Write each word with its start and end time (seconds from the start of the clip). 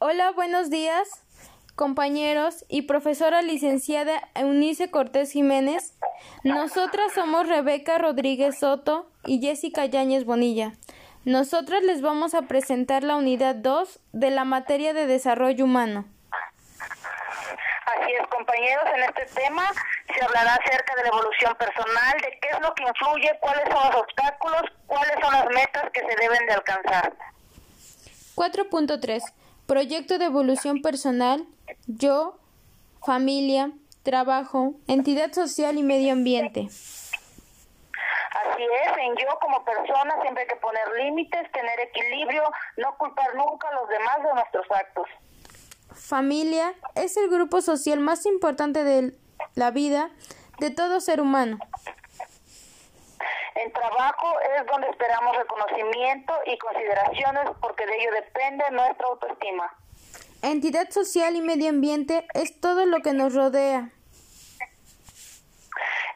Hola, 0.00 0.30
buenos 0.30 0.70
días, 0.70 1.08
compañeros 1.74 2.64
y 2.68 2.82
profesora 2.82 3.42
licenciada 3.42 4.28
Eunice 4.36 4.92
Cortés 4.92 5.32
Jiménez. 5.32 5.98
Nosotras 6.44 7.12
somos 7.12 7.48
Rebeca 7.48 7.98
Rodríguez 7.98 8.60
Soto 8.60 9.10
y 9.26 9.40
Jessica 9.40 9.86
Yáñez 9.86 10.24
Bonilla. 10.24 10.70
Nosotras 11.24 11.82
les 11.82 12.00
vamos 12.00 12.34
a 12.34 12.42
presentar 12.42 13.02
la 13.02 13.16
unidad 13.16 13.56
2 13.56 13.98
de 14.12 14.30
la 14.30 14.44
materia 14.44 14.94
de 14.94 15.08
desarrollo 15.08 15.64
humano. 15.64 16.04
Así 16.70 18.12
es, 18.12 18.28
compañeros, 18.28 18.84
en 18.94 19.02
este 19.02 19.26
tema 19.34 19.64
se 20.14 20.24
hablará 20.24 20.54
acerca 20.54 20.94
de 20.94 21.02
la 21.02 21.08
evolución 21.08 21.56
personal, 21.56 22.16
de 22.22 22.38
qué 22.40 22.48
es 22.52 22.60
lo 22.60 22.72
que 22.74 22.84
influye, 22.84 23.36
cuáles 23.40 23.64
son 23.64 23.84
los 23.90 23.96
obstáculos, 23.96 24.62
cuáles 24.86 25.16
son 25.20 25.32
las 25.32 25.46
metas 25.46 25.90
que 25.92 26.00
se 26.02 26.22
deben 26.22 26.46
de 26.46 26.52
alcanzar. 26.52 27.12
4.3 28.36 29.22
Proyecto 29.68 30.16
de 30.16 30.24
evolución 30.24 30.80
personal, 30.80 31.46
yo, 31.86 32.38
familia, 33.04 33.70
trabajo, 34.02 34.72
entidad 34.86 35.30
social 35.32 35.76
y 35.76 35.82
medio 35.82 36.14
ambiente. 36.14 36.68
Así 36.70 38.62
es, 38.62 38.96
en 38.96 39.14
yo 39.14 39.38
como 39.38 39.62
persona 39.66 40.14
siempre 40.22 40.44
hay 40.44 40.48
que 40.48 40.56
poner 40.56 40.88
límites, 41.04 41.52
tener 41.52 41.80
equilibrio, 41.80 42.44
no 42.78 42.96
culpar 42.96 43.34
nunca 43.34 43.68
a 43.68 43.74
los 43.74 43.90
demás 43.90 44.16
de 44.22 44.32
nuestros 44.32 44.64
actos. 44.70 45.06
Familia 45.92 46.72
es 46.94 47.18
el 47.18 47.28
grupo 47.28 47.60
social 47.60 48.00
más 48.00 48.24
importante 48.24 48.84
de 48.84 49.12
la 49.54 49.70
vida 49.70 50.08
de 50.60 50.70
todo 50.70 50.98
ser 51.00 51.20
humano. 51.20 51.58
En 53.68 53.74
trabajo 53.74 54.40
es 54.56 54.66
donde 54.66 54.88
esperamos 54.88 55.36
reconocimiento 55.36 56.32
y 56.46 56.56
consideraciones 56.56 57.50
porque 57.60 57.84
de 57.84 57.96
ello 57.96 58.12
depende 58.12 58.64
nuestra 58.70 59.08
autoestima. 59.08 59.70
Entidad 60.40 60.88
social 60.88 61.36
y 61.36 61.42
medio 61.42 61.68
ambiente 61.68 62.26
es 62.32 62.58
todo 62.62 62.86
lo 62.86 63.00
que 63.00 63.12
nos 63.12 63.34
rodea. 63.34 63.90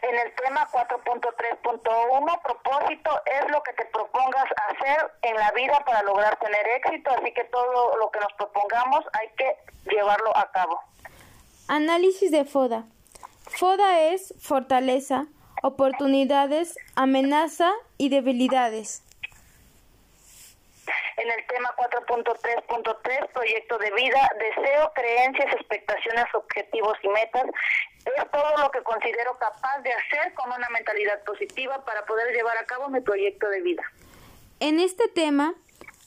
En 0.01 0.19
el 0.19 0.35
tema 0.35 0.67
4.3.1, 0.73 2.43
propósito 2.43 3.21
es 3.27 3.51
lo 3.51 3.63
que 3.63 3.75
te 3.75 3.85
propongas 3.85 4.47
hacer 4.71 5.13
en 5.21 5.37
la 5.37 5.51
vida 5.53 5.79
para 5.85 6.03
lograr 6.05 6.39
tener 6.39 6.67
éxito, 6.69 7.11
así 7.11 7.35
que 7.35 7.45
todo 7.45 7.99
lo 7.99 8.11
que 8.11 8.21
nos 8.21 8.33
propongamos 8.33 9.05
hay 9.13 9.29
que 9.37 9.57
llevarlo 9.91 10.35
a 10.35 10.51
cabo. 10.53 10.81
Análisis 11.69 12.31
de 12.31 12.47
FODA. 12.47 12.87
FODA 13.47 14.01
es 14.01 14.35
fortaleza, 14.41 15.27
oportunidades, 15.63 16.77
amenaza 16.95 17.73
y 17.97 18.11
debilidades. 18.11 19.03
En 21.17 21.31
el 21.31 21.47
tema 21.47 21.71
4.3.3, 21.77 23.29
proyecto 23.33 23.79
de 23.79 23.91
vida, 23.93 24.29
deseo, 24.39 24.93
creencias, 24.95 25.55
expectaciones, 25.55 26.25
objetivos 26.35 26.95
y 27.03 27.09
metas, 27.09 27.45
es 28.05 28.31
todo 28.33 28.57
lo 28.59 28.71
que 28.71 28.83
considero 28.83 29.39
capaz 29.39 29.79
de 29.83 29.93
hacer 29.93 30.35
con 30.35 30.51
una 30.51 30.69
mentalidad 30.71 31.23
positiva 31.25 31.85
para 31.85 32.05
poder 32.07 32.35
llevar 32.35 32.57
a 32.59 32.67
cabo 32.67 32.89
mi 32.89 33.01
proyecto 33.01 33.49
de 33.49 33.63
vida. 33.63 33.83
En 34.59 34.81
este 34.81 35.09
tema 35.09 35.55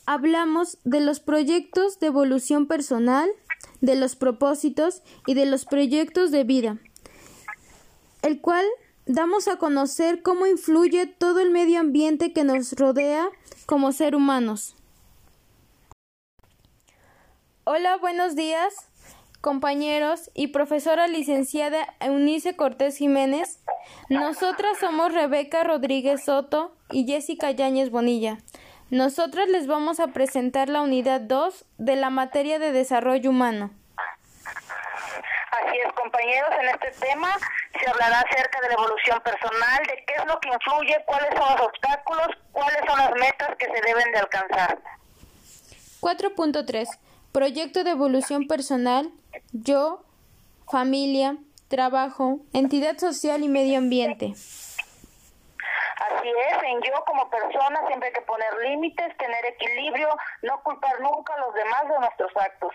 hablamos 0.05 0.77
de 0.83 0.99
los 0.99 1.19
proyectos 1.21 1.99
de 1.99 2.07
evolución 2.07 2.67
personal, 2.67 3.29
de 3.79 3.95
los 3.95 4.15
propósitos 4.15 5.01
y 5.25 5.33
de 5.33 5.45
los 5.45 5.65
proyectos 5.65 6.31
de 6.31 6.43
vida, 6.43 6.77
el 8.21 8.41
cual 8.41 8.65
damos 9.05 9.47
a 9.47 9.57
conocer 9.57 10.21
cómo 10.21 10.47
influye 10.47 11.05
todo 11.05 11.39
el 11.39 11.51
medio 11.51 11.79
ambiente 11.79 12.33
que 12.33 12.43
nos 12.43 12.73
rodea 12.73 13.29
como 13.65 13.91
ser 13.91 14.15
humanos. 14.15 14.75
Hola, 17.63 17.97
buenos 17.97 18.35
días, 18.35 18.73
compañeros 19.41 20.29
y 20.33 20.47
profesora 20.47 21.07
licenciada 21.07 21.95
Eunice 21.99 22.55
Cortés 22.55 22.97
Jiménez. 22.97 23.63
Nosotras 24.09 24.77
somos 24.79 25.13
Rebeca 25.13 25.63
Rodríguez 25.63 26.25
Soto 26.25 26.75
y 26.91 27.05
Jessica 27.05 27.51
Yáñez 27.51 27.89
Bonilla. 27.89 28.37
Nosotras 28.91 29.47
les 29.49 29.65
vamos 29.65 29.99
a 29.99 30.07
presentar 30.07 30.69
la 30.69 30.81
unidad 30.81 31.21
2 31.21 31.65
de 31.77 31.95
la 31.95 32.11
materia 32.11 32.59
de 32.59 32.71
desarrollo 32.71 33.31
humano. 33.31 33.71
Así 35.51 35.77
es, 35.77 35.93
compañeros, 35.93 36.49
en 36.61 36.69
este 36.69 37.05
tema 37.07 37.29
se 37.79 37.89
hablará 37.89 38.19
acerca 38.19 38.61
de 38.61 38.67
la 38.69 38.73
evolución 38.73 39.21
personal, 39.21 39.79
de 39.87 40.03
qué 40.05 40.13
es 40.17 40.25
lo 40.25 40.39
que 40.39 40.49
influye, 40.49 41.03
cuáles 41.05 41.29
son 41.35 41.51
los 41.51 41.61
obstáculos, 41.61 42.27
cuáles 42.51 42.81
son 42.87 42.97
las 42.97 43.11
metas 43.11 43.55
que 43.57 43.65
se 43.65 43.81
deben 43.85 44.11
de 44.11 44.19
alcanzar. 44.19 44.79
4.3 46.01 46.87
Proyecto 47.31 47.83
de 47.83 47.91
evolución 47.91 48.47
personal, 48.47 49.11
yo, 49.51 50.03
familia, 50.71 51.37
trabajo, 51.67 52.39
entidad 52.53 52.97
social 52.97 53.43
y 53.43 53.49
medio 53.49 53.77
ambiente. 53.77 54.27
Así 54.27 56.29
es, 56.29 56.63
en 56.63 56.81
yo 56.81 56.93
como 57.05 57.29
persona 57.29 57.85
siempre 57.87 58.07
hay 58.07 58.13
que 58.13 58.21
poner 58.21 58.47
límites, 58.63 59.17
tener 59.17 59.45
equilibrio, 59.45 60.07
no 60.43 60.61
culpar 60.63 61.01
nunca 61.01 61.33
a 61.33 61.39
los 61.39 61.53
demás 61.53 61.83
de 61.89 61.99
nuestros 61.99 62.31
actos. 62.37 62.71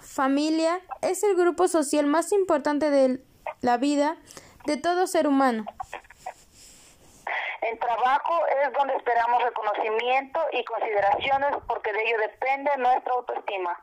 Familia 0.00 0.80
es 1.02 1.22
el 1.22 1.36
grupo 1.36 1.68
social 1.68 2.06
más 2.06 2.32
importante 2.32 2.88
de 2.90 3.20
la 3.60 3.76
vida 3.76 4.16
de 4.66 4.76
todo 4.76 5.06
ser 5.06 5.26
humano. 5.26 5.64
En 7.62 7.78
trabajo 7.78 8.46
es 8.62 8.72
donde 8.74 8.94
esperamos 8.94 9.42
reconocimiento 9.42 10.40
y 10.52 10.64
consideraciones 10.64 11.56
porque 11.66 11.92
de 11.92 12.02
ello 12.02 12.18
depende 12.18 12.70
nuestra 12.78 13.12
autoestima. 13.12 13.80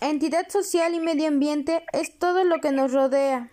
Entidad 0.00 0.48
social 0.48 0.94
y 0.94 1.00
medio 1.00 1.26
ambiente 1.26 1.84
es 1.92 2.16
todo 2.18 2.44
lo 2.44 2.60
que 2.60 2.70
nos 2.70 2.92
rodea. 2.92 3.48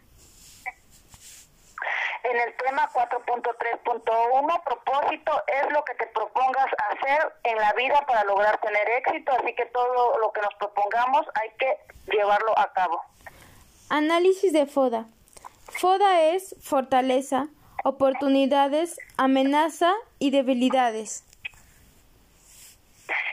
En 2.23 2.39
el 2.39 2.55
tema 2.57 2.89
4.3.1, 2.91 4.63
propósito 4.63 5.31
es 5.47 5.71
lo 5.71 5.83
que 5.83 5.94
te 5.95 6.07
propongas 6.07 6.67
hacer 6.91 7.33
en 7.44 7.57
la 7.57 7.73
vida 7.73 8.03
para 8.07 8.23
lograr 8.23 8.59
tener 8.61 8.88
éxito, 8.89 9.31
así 9.31 9.53
que 9.55 9.65
todo 9.67 10.17
lo 10.19 10.31
que 10.31 10.41
nos 10.41 10.53
propongamos 10.55 11.25
hay 11.35 11.49
que 11.57 11.77
llevarlo 12.11 12.57
a 12.57 12.71
cabo. 12.73 13.01
Análisis 13.89 14.53
de 14.53 14.65
FODA. 14.65 15.05
FODA 15.69 16.29
es 16.33 16.55
fortaleza, 16.61 17.47
oportunidades, 17.83 18.97
amenaza 19.17 19.93
y 20.19 20.31
debilidades. 20.31 21.23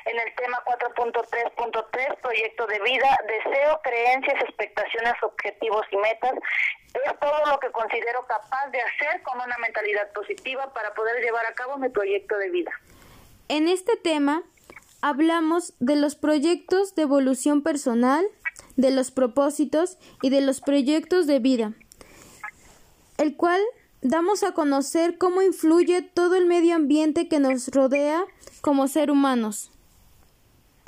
En 0.04 0.18
el 0.18 0.34
tema 0.34 0.58
4.3.3, 0.66 2.20
proyecto 2.20 2.66
de 2.66 2.80
vida, 2.80 3.16
deseo, 3.26 3.80
creencias, 3.82 4.42
expectaciones, 4.42 5.14
objetivos 5.22 5.86
y 5.92 5.96
metas, 5.96 6.32
es 6.92 7.18
todo 7.20 7.46
lo 7.46 7.58
que 7.60 7.70
considero 7.70 8.26
capaz 8.26 8.68
de 8.70 8.80
hacer 8.80 9.22
con 9.22 9.40
una 9.40 9.56
mentalidad 9.58 10.12
positiva 10.12 10.72
para 10.74 10.92
poder 10.94 11.22
llevar 11.22 11.46
a 11.46 11.54
cabo 11.54 11.78
mi 11.78 11.88
proyecto 11.88 12.36
de 12.36 12.50
vida. 12.50 12.72
En 13.48 13.68
este 13.68 13.96
tema 13.96 14.42
hablamos 15.00 15.74
de 15.78 15.96
los 15.96 16.16
proyectos 16.16 16.94
de 16.94 17.02
evolución 17.02 17.62
personal, 17.62 18.24
de 18.76 18.90
los 18.90 19.10
propósitos 19.10 19.98
y 20.20 20.30
de 20.30 20.40
los 20.40 20.60
proyectos 20.60 21.26
de 21.26 21.38
vida, 21.38 21.72
el 23.22 23.36
cual 23.36 23.60
damos 24.02 24.42
a 24.42 24.52
conocer 24.52 25.16
cómo 25.16 25.42
influye 25.42 26.02
todo 26.02 26.34
el 26.34 26.46
medio 26.46 26.74
ambiente 26.74 27.28
que 27.28 27.38
nos 27.38 27.68
rodea 27.68 28.24
como 28.60 28.88
ser 28.88 29.10
humanos. 29.10 29.70